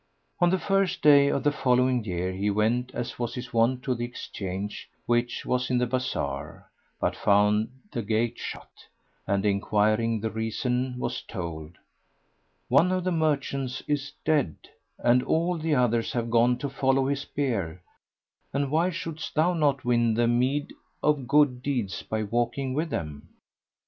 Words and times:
On 0.39 0.49
the 0.49 0.57
first 0.57 1.03
day 1.03 1.27
of 1.27 1.43
the 1.43 1.51
following 1.51 2.03
year 2.03 2.31
he 2.31 2.49
went, 2.49 2.89
as 2.95 3.19
was 3.19 3.35
his 3.35 3.53
wont, 3.53 3.83
to 3.83 3.93
the 3.93 4.03
Exchange 4.03 4.89
which 5.05 5.45
was 5.45 5.69
in 5.69 5.77
the 5.77 5.85
bazar, 5.85 6.65
but 6.99 7.15
found 7.15 7.69
the 7.91 8.01
gate 8.01 8.39
shut; 8.39 8.87
and 9.27 9.45
enquiring 9.45 10.19
the 10.19 10.31
reason 10.31 10.97
was 10.97 11.21
told, 11.21 11.77
"One 12.67 12.91
of 12.91 13.03
the 13.03 13.11
merchants 13.11 13.83
is 13.87 14.13
dead 14.25 14.55
and 14.97 15.21
all 15.21 15.59
the 15.59 15.75
others 15.75 16.13
have 16.13 16.31
gone 16.31 16.57
to 16.57 16.69
follow 16.71 17.05
his 17.05 17.23
bier,[FN#82] 17.25 17.79
and 18.55 18.71
why 18.71 18.89
shouldst 18.89 19.35
thou 19.35 19.53
not 19.53 19.85
win 19.85 20.15
the 20.15 20.27
meed 20.27 20.73
of 21.03 21.27
good 21.27 21.61
deeds 21.61 22.01
by 22.01 22.23
walking 22.23 22.73
with 22.73 22.89
them?" 22.89 23.29